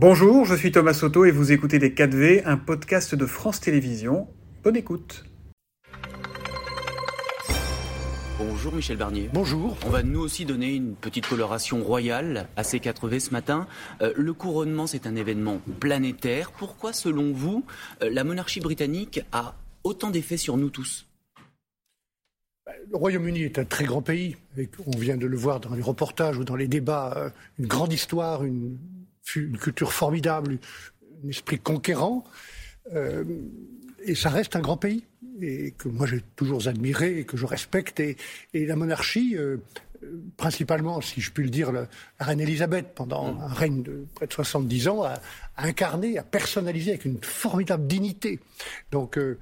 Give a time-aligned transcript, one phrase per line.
[0.00, 4.28] Bonjour, je suis Thomas Soto et vous écoutez Les 4V, un podcast de France Télévisions.
[4.62, 5.24] Bonne écoute.
[8.38, 9.28] Bonjour Michel Barnier.
[9.32, 9.76] Bonjour.
[9.84, 13.66] On va nous aussi donner une petite coloration royale à ces 4V ce matin.
[14.00, 16.52] Euh, le couronnement, c'est un événement planétaire.
[16.52, 17.64] Pourquoi, selon vous,
[18.04, 21.08] euh, la monarchie britannique a autant d'effets sur nous tous?
[22.88, 24.36] Le Royaume-Uni est un très grand pays.
[24.86, 27.14] on vient de le voir dans les reportages ou dans les débats.
[27.16, 28.78] Euh, une grande histoire, une
[29.36, 30.58] une culture formidable,
[31.24, 32.24] un esprit conquérant.
[32.94, 33.24] Euh,
[34.04, 35.04] et ça reste un grand pays,
[35.40, 38.00] et que moi j'ai toujours admiré et que je respecte.
[38.00, 38.16] Et,
[38.54, 39.58] la monarchie, euh,
[40.36, 41.88] principalement, si je puis le dire, la,
[42.20, 43.40] reine Elisabeth, pendant mm.
[43.40, 45.20] un règne de près de 70 ans, a,
[45.56, 48.38] incarné, a personnalisé avec une formidable dignité.
[48.90, 49.38] Donc, euh,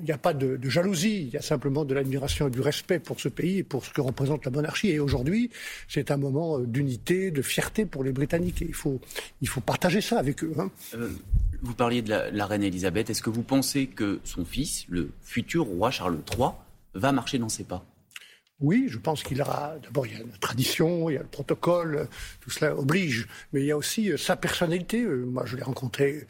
[0.00, 2.98] il n'y a pas de, jalousie, il y a simplement de l'admiration et du respect
[2.98, 4.90] pour ce pays et pour ce que représente la monarchie.
[4.90, 5.50] Et aujourd'hui,
[5.88, 8.62] c'est un moment euh, d'unité, de fierté pour les Britanniques.
[8.62, 9.00] Et il faut,
[9.40, 10.52] il faut partager ça avec eux.
[10.58, 10.70] Hein.
[10.94, 11.10] Euh,
[11.62, 13.10] vous parliez de la, reine Elisabeth.
[13.10, 16.50] Est-ce que vous pensez que son fils, le futur roi Charles III,
[16.94, 17.84] va marcher dans ses pas?
[18.60, 19.74] Oui, je pense qu'il aura.
[19.82, 22.08] D'abord, il y a la tradition, il y a le protocole,
[22.40, 23.28] tout cela oblige.
[23.52, 25.02] Mais il y a aussi euh, sa personnalité.
[25.04, 26.26] Moi, je l'ai rencontré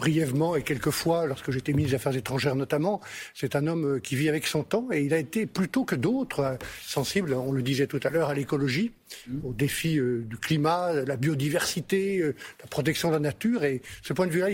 [0.00, 3.00] brièvement et quelquefois, lorsque j'étais ministre des Affaires étrangères notamment,
[3.34, 5.94] c'est un homme euh, qui vit avec son temps et il a été plutôt que
[5.94, 8.92] d'autres euh, sensible, on le disait tout à l'heure, à l'écologie,
[9.28, 9.36] mmh.
[9.44, 13.62] aux défis euh, du climat, la biodiversité, la protection de la nature.
[13.64, 14.48] Et ce point de vue-là,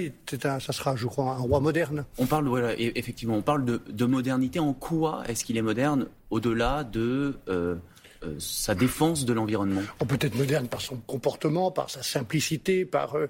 [0.61, 2.05] ça sera, je crois, un roi moderne.
[2.19, 4.58] On parle, voilà, effectivement, on parle de, modernité.
[4.58, 7.77] En quoi est-ce qu'il est moderne au-delà de euh,
[8.38, 13.16] sa défense de l'environnement On peut être moderne par son comportement, par sa simplicité, par
[13.16, 13.28] euh,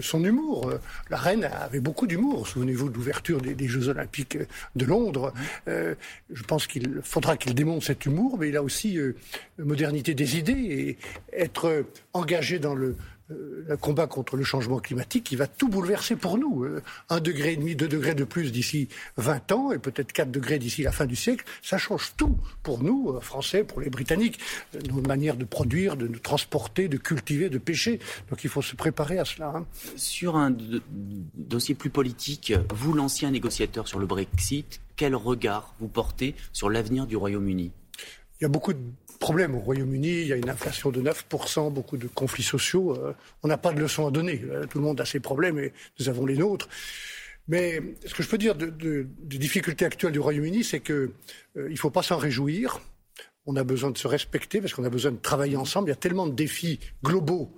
[0.00, 0.68] son humour.
[0.68, 2.46] Euh, la reine avait beaucoup d'humour.
[2.46, 4.38] Souvenez-vous de l'ouverture des, Jeux Olympiques
[4.76, 5.32] de Londres.
[5.66, 8.98] je pense qu'il faudra qu'il démontre cet humour, mais il a aussi
[9.58, 10.98] modernité des idées et
[11.32, 12.96] être engagé dans le euh,
[13.28, 16.64] le combat contre le changement climatique qui va tout bouleverser pour nous.
[16.64, 20.30] Euh, un degré et demi, deux degrés de plus d'ici 20 ans et peut-être 4
[20.30, 23.90] degrés d'ici la fin du siècle, ça change tout pour nous, euh, Français, pour les
[23.90, 24.38] Britanniques,
[24.90, 28.00] nos manières de produire, de nous transporter, de cultiver, de pêcher.
[28.30, 29.52] Donc il faut se préparer à cela.
[29.54, 29.66] Hein.
[29.96, 30.54] Sur un
[31.34, 37.06] dossier plus politique, vous, l'ancien négociateur sur le Brexit, quel regard vous portez sur l'avenir
[37.06, 37.72] du Royaume-Uni?
[38.40, 38.80] Il y a beaucoup de
[39.28, 40.22] problème au Royaume-Uni.
[40.22, 42.94] Il y a une inflation de 9%, beaucoup de conflits sociaux.
[42.94, 43.12] Euh,
[43.42, 44.40] on n'a pas de leçons à donner.
[44.48, 46.66] Euh, tout le monde a ses problèmes et nous avons les nôtres.
[47.46, 51.10] Mais ce que je peux dire des difficultés actuelles du Royaume-Uni, c'est qu'il
[51.58, 52.80] euh, ne faut pas s'en réjouir.
[53.44, 55.88] On a besoin de se respecter parce qu'on a besoin de travailler ensemble.
[55.88, 57.52] Il y a tellement de défis globaux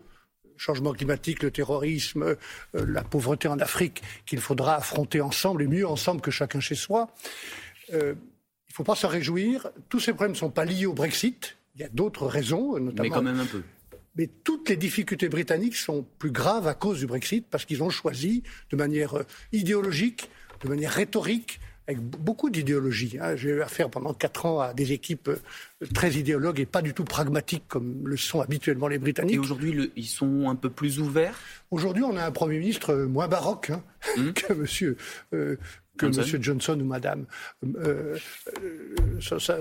[0.56, 2.36] changement climatique, le terrorisme,
[2.75, 7.09] la pauvreté en Afrique, qu'il faudra affronter ensemble et mieux ensemble que chacun chez soi.
[7.91, 8.14] Il ne
[8.75, 9.70] faut pas s'en réjouir.
[9.88, 11.56] Tous ces problèmes ne sont pas liés au Brexit.
[11.75, 13.03] Il y a d'autres raisons, notamment.
[13.03, 13.62] Mais quand même un peu.
[14.16, 17.91] Mais toutes les difficultés britanniques sont plus graves à cause du Brexit parce qu'ils ont
[17.91, 19.22] choisi de manière euh,
[19.53, 20.30] idéologique,
[20.62, 23.19] de manière rhétorique, avec beaucoup d'idéologie.
[23.20, 23.36] Hein.
[23.36, 26.92] J'ai eu affaire pendant quatre ans à des équipes euh, très idéologues et pas du
[26.92, 29.36] tout pragmatiques comme le sont habituellement les Britanniques.
[29.36, 31.38] Et aujourd'hui, ils sont un peu plus ouverts?
[31.70, 33.82] Aujourd'hui, on a un Premier ministre euh, moins baroque hein,
[34.16, 34.32] hum.
[34.34, 34.97] que Monsieur
[36.00, 36.43] que M.
[36.43, 37.27] Johnson ou Madame.
[37.65, 38.16] Euh,
[38.62, 39.59] euh, sa, sa,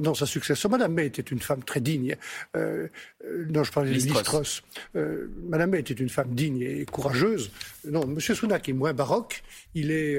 [0.00, 2.16] non, sa successeur, Madame May était une femme très digne.
[2.56, 2.88] Euh,
[3.48, 4.62] non, je parlais de Listros.
[4.94, 7.50] Madame May était une femme digne et courageuse.
[7.90, 8.20] Non, M.
[8.20, 9.42] Sunak est moins baroque.
[9.74, 10.18] Il est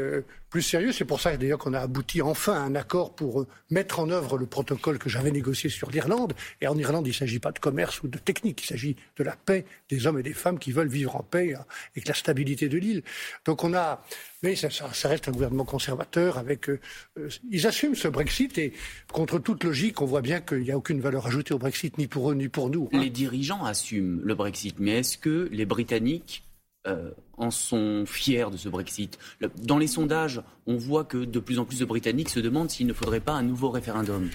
[0.50, 0.92] plus sérieux.
[0.92, 4.38] C'est pour ça d'ailleurs qu'on a abouti enfin à un accord pour mettre en œuvre
[4.38, 6.34] le protocole que j'avais négocié sur l'Irlande.
[6.62, 8.64] Et en Irlande, il ne s'agit pas de commerce ou de technique.
[8.64, 11.56] Il s'agit de la paix des hommes et des femmes qui veulent vivre en paix
[11.96, 13.04] avec la stabilité de l'île.
[13.46, 14.04] Donc on a
[14.44, 14.70] mais ça,
[15.08, 16.38] reste un gouvernement conservateur.
[16.38, 16.80] Avec, euh,
[17.18, 18.74] euh, ils assument ce Brexit et
[19.12, 22.08] contre toute logique, on voit bien qu'il n'y a aucune valeur ajoutée au Brexit, ni
[22.08, 22.90] pour eux ni pour nous.
[22.94, 23.00] Hein.
[23.00, 26.44] Les dirigeants assument le Brexit, mais est-ce que les Britanniques
[26.88, 29.20] euh, en sont fiers de ce Brexit
[29.62, 32.88] Dans les sondages, on voit que de plus en plus de Britanniques se demandent s'il
[32.88, 34.30] ne faudrait pas un nouveau référendum.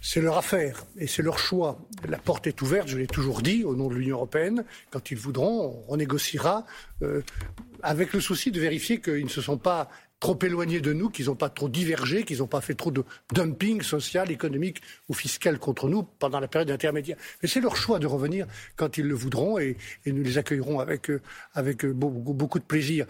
[0.00, 1.78] C'est leur affaire et c'est leur choix.
[2.08, 4.64] La porte est ouverte, je l'ai toujours dit, au nom de l'Union européenne.
[4.90, 6.66] Quand ils voudront, on renégociera
[7.02, 7.22] euh,
[7.82, 9.88] avec le souci de vérifier qu'ils ne se sont pas
[10.20, 13.04] trop éloignés de nous, qu'ils n'ont pas trop divergé, qu'ils n'ont pas fait trop de
[13.32, 17.16] dumping social, économique ou fiscal contre nous pendant la période intermédiaire.
[17.42, 19.76] Mais c'est leur choix de revenir quand ils le voudront et,
[20.06, 21.20] nous les accueillerons avec, euh,
[21.54, 23.06] avec euh, beaucoup, de plaisir.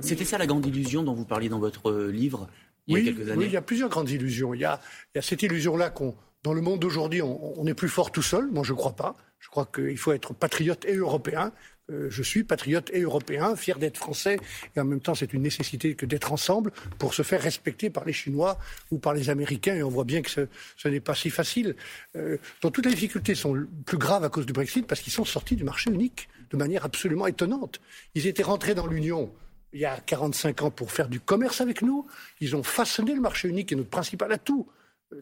[0.00, 2.48] C'était ça la grande illusion dont vous parliez dans votre livre
[2.86, 3.38] il oui, y a quelques années?
[3.38, 4.54] Oui, il y a plusieurs grandes illusions.
[4.54, 4.80] Il y a,
[5.14, 8.22] il y a cette illusion-là qu'on, dans le monde d'aujourd'hui, on, est plus fort tout
[8.22, 8.48] seul.
[8.50, 9.16] Moi, je ne crois pas.
[9.38, 11.52] Je crois qu'il faut être patriote et européen,
[11.90, 14.38] Euh, je suis patriote et européen, fier d'être français,
[14.74, 18.04] et en même temps, c'est une nécessité que d'être ensemble pour se faire respecter par
[18.04, 18.58] les Chinois
[18.90, 21.76] ou par les Américains, et on voit bien que ce, n'est pas si facile.
[22.16, 25.56] Euh, toutes les difficultés sont plus graves à cause du Brexit parce qu'ils sont sortis
[25.56, 27.80] du marché unique de manière absolument étonnante.
[28.14, 29.32] Ils étaient rentrés dans l'Union
[29.74, 32.06] il y a 45 ans pour faire du commerce avec nous.
[32.40, 34.68] Ils ont façonné le marché unique est notre principal atout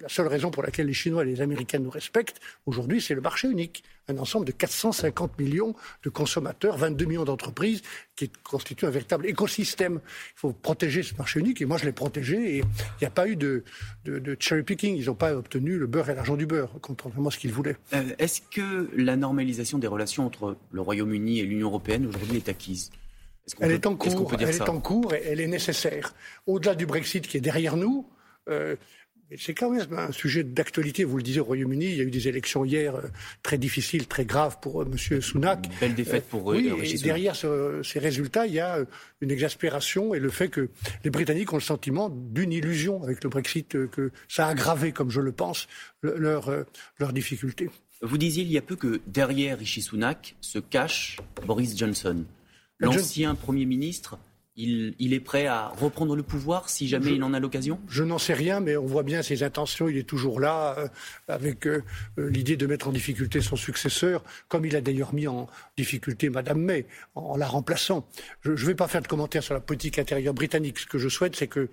[0.01, 3.21] la seule raison pour laquelle les Chinois et les Américains nous respectent aujourd'hui, c'est le
[3.21, 3.85] marché unique.
[4.09, 7.83] Un ensemble de 450 millions de consommateurs, 22 millions d'entreprises,
[8.17, 10.01] qui constituent un véritable écosystème.
[10.37, 12.65] Il faut protéger ce marché unique, et moi je l'ai protégé, et il
[13.01, 13.65] n'y a pas eu de,
[14.41, 14.97] cherry picking.
[14.97, 17.77] Ils n'ont pas obtenu le beurre et l'argent du beurre, contrairement à ce qu'ils voulaient.
[17.93, 22.49] Euh, est-ce que la normalisation des relations entre le Royaume-Uni et l'Union européenne aujourd'hui est
[22.49, 22.91] acquise?
[23.61, 26.15] Elle, est en cours, elle est en cours et elle est nécessaire.
[26.47, 28.07] Au-delà du Brexit qui est derrière nous,
[28.49, 28.77] euh,
[29.39, 31.05] c'est quand même un sujet d'actualité.
[31.05, 33.03] Vous le disiez au Royaume-Uni, il y a eu des élections hier euh,
[33.43, 35.21] très difficiles, très graves pour euh, M.
[35.21, 35.69] Sunak.
[35.81, 36.57] belle défaite pour eux.
[36.57, 38.85] Oui, et derrière ces résultats, il y a euh,
[39.21, 40.69] une exaspération et le fait que
[41.05, 45.11] les Britanniques ont le sentiment d'une illusion avec le Brexit, que ça a aggravé, comme
[45.11, 45.69] je le pense,
[46.03, 46.51] leurs
[46.99, 47.71] leur difficultés.
[48.03, 52.25] Vous disiez il y a peu que derrière Rishi Sunak se cache Boris Johnson,
[52.81, 54.19] l'ancien Premier ministre
[54.57, 57.81] il, est prêt à reprendre le pouvoir si jamais il en a l'occasion?
[57.89, 59.89] Je n'en sais rien, mais on voit bien ses intentions.
[59.89, 60.89] Il est toujours là, euh,
[61.29, 61.83] avec euh,
[62.19, 66.29] euh, l'idée de mettre en difficulté son successeur, comme il a d'ailleurs mis en difficulté
[66.29, 68.07] Madame May en, la remplaçant.
[68.43, 70.79] Je ne vais pas faire de commentaires sur la politique intérieure britannique.
[70.79, 71.71] Ce que je souhaite, c'est que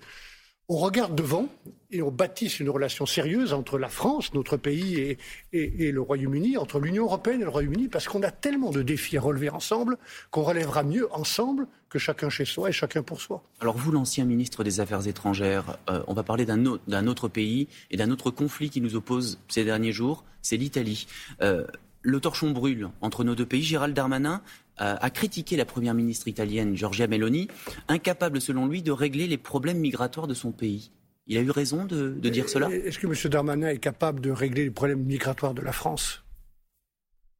[0.70, 1.48] on regarde devant
[1.90, 5.18] et on bâtisse une relation sérieuse entre la France, notre pays,
[5.52, 9.18] et, le Royaume-Uni, entre l'Union européenne et le Royaume-Uni, parce qu'on a tellement de défis
[9.18, 9.98] à relever ensemble
[10.30, 13.42] qu'on relèvera mieux ensemble que chacun chez soi et chacun pour soi.
[13.58, 17.96] Alors vous, l'ancien ministre des Affaires étrangères, euh, on va parler d'un autre, pays et
[17.96, 21.08] d'un autre conflit qui nous oppose ces derniers jours, c'est l'Italie.
[21.42, 21.66] Euh,
[22.02, 23.62] le torchon brûle entre nos deux pays.
[23.62, 24.40] Gérald Darmanin
[24.80, 27.48] a critiqué la première ministre italienne Giorgia Meloni,
[27.88, 30.90] incapable selon lui de régler les problèmes migratoires de son pays.
[31.30, 32.68] Il a eu raison de, dire cela?
[32.70, 33.30] Est-ce que M.
[33.30, 36.24] Darmanin est capable de régler les problèmes migratoires de la France?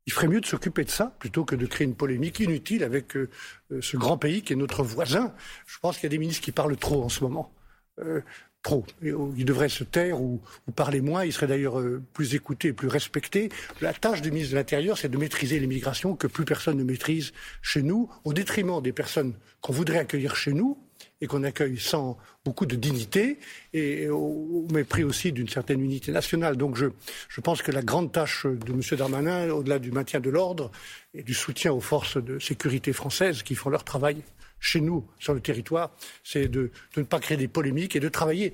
[0.07, 3.17] Il ferait mieux de s'occuper de ça plutôt que de créer une polémique inutile avec
[3.17, 3.29] euh,
[3.73, 5.35] euh, ce grand pays qui est notre voisin.
[5.67, 7.53] Je pense qu'il y a des ministres qui parlent trop en ce moment.
[7.99, 8.21] Euh,
[8.63, 8.85] trop.
[9.03, 10.41] Il devrait se taire ou,
[10.77, 11.25] parler moins.
[11.25, 13.49] Il serait d'ailleurs euh, plus écouté et plus respecté.
[13.81, 17.33] La tâche du ministre de l'Intérieur, c'est de maîtriser l'immigration que plus personne ne maîtrise
[17.63, 20.79] chez nous, au détriment des personnes qu'on voudrait accueillir chez nous
[21.23, 23.39] et qu'on accueille sans beaucoup de dignité
[23.73, 26.57] et au, mépris aussi d'une certaine unité nationale.
[26.57, 26.87] Donc je,
[27.29, 28.81] je, pense que la grande tâche de M.
[28.97, 30.71] Darmanin, au-delà du maintien de l'ordre
[31.15, 34.23] et du soutien aux forces de sécurité françaises qui font leur travail
[34.61, 35.91] chez nous, sur le territoire,
[36.23, 38.53] c'est de, ne pas créer des polémiques et de travailler.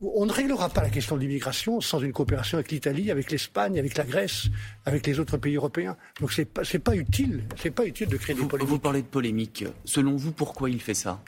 [0.00, 3.78] On ne réglera pas la question de l'immigration sans une coopération avec l'Italie, avec l'Espagne,
[3.80, 4.46] avec la Grèce,
[4.84, 5.96] avec les autres pays européens.
[6.20, 8.70] Donc c'est pas, pas utile, c'est pas utile de créer des polémiques.
[8.70, 9.64] Vous parlez de polémique.
[9.84, 11.20] Selon vous, pourquoi il fait ça?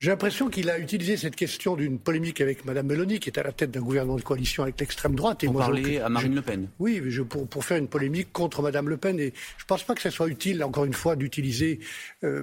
[0.00, 3.42] J'ai l'impression qu'il a utilisé cette question d'une polémique avec Mme Meloni, qui est à
[3.42, 5.44] la tête d'un gouvernement de coalition avec l'extrême droite.
[5.44, 6.68] Et pour parler à Marine Le Pen.
[6.78, 9.20] Oui, pour, pour, faire une polémique contre Mme Le Pen.
[9.20, 11.80] Et je ne pense pas que ce soit utile, encore une fois, d'utiliser
[12.24, 12.42] euh,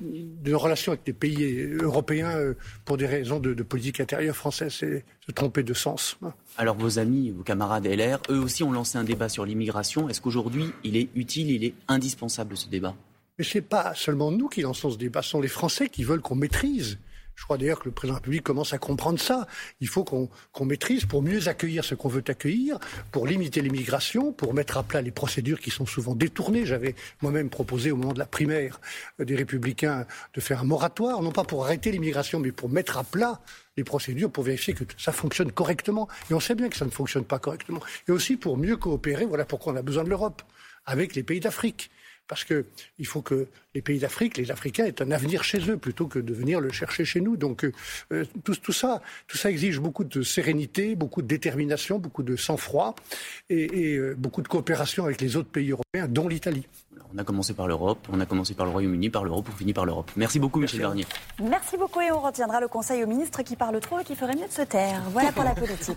[0.00, 2.54] une relation avec des pays européens euh,
[2.84, 4.76] pour des raisons de, de politique intérieure française.
[4.78, 6.16] C'est se tromper de sens.
[6.56, 10.08] Alors vos amis, vos camarades LR, eux aussi ont lancé un débat sur l'immigration.
[10.08, 12.94] Est-ce qu'aujourd'hui, il est utile, il est indispensable ce débat?
[13.38, 16.04] Mais ce n'est pas seulement nous qui lançons ce débat, ce sont les Français qui
[16.04, 16.98] veulent qu'on maîtrise.
[17.36, 19.48] Je crois d'ailleurs que le président de la République commence à comprendre ça.
[19.80, 22.78] Il faut qu'on maîtrise pour mieux accueillir ce qu'on veut accueillir,
[23.10, 26.64] pour limiter l'immigration, pour mettre à plat les procédures qui sont souvent détournées.
[26.64, 28.80] J'avais moi-même proposé au moment de la primaire
[29.18, 33.04] des Républicains de faire un moratoire, non pas pour arrêter l'immigration, mais pour mettre à
[33.04, 33.40] plat
[33.76, 36.08] les procédures pour vérifier que ça fonctionne correctement.
[36.30, 37.80] Et on sait bien que ça ne fonctionne pas correctement.
[38.06, 40.42] Et aussi pour mieux coopérer, voilà pourquoi on a besoin de l'Europe,
[40.86, 41.90] avec les pays d'Afrique
[42.26, 46.06] parce qu'il faut que les pays d'Afrique, les Africains, aient un avenir chez eux plutôt
[46.06, 47.36] que de venir le chercher chez nous.
[47.36, 47.66] Donc
[48.12, 52.94] euh, tout, ça, tout ça exige beaucoup de sérénité, beaucoup de détermination, beaucoup de sang-froid
[53.50, 56.66] et, euh, beaucoup de coopération avec les autres pays européens, dont l'Italie.
[57.14, 59.74] On a commencé par l'Europe, on a commencé par le Royaume-Uni, par l'Europe, on finit
[59.74, 60.10] par l'Europe.
[60.16, 61.06] Merci beaucoup, Michel Garnier.
[61.40, 64.34] Merci beaucoup et on retiendra le conseil aux ministres qui parlent trop et qui feraient
[64.34, 65.02] mieux de se taire.
[65.10, 65.96] Voilà pour la politique.